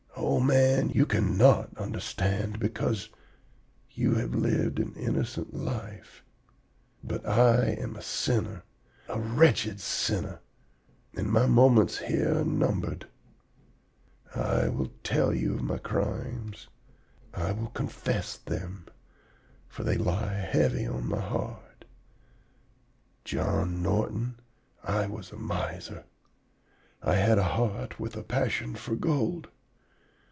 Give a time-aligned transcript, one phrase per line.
[0.15, 3.09] Old man, you cannot understand, because
[3.91, 6.23] you have lived an innocent life,
[7.03, 8.63] but I am a sinner
[9.07, 10.39] a wretched sinner.
[11.15, 13.07] And my moments here are numbered.
[14.35, 16.67] I will tell you of my crimes;
[17.33, 18.85] I will confess them,
[19.67, 21.85] for they lie heavy on my heart.
[23.25, 24.39] "'John Norton,
[24.83, 26.05] I was a miser;
[27.01, 29.47] I had a heart with a passion for gold.